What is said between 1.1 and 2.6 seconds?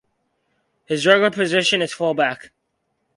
position is fullback.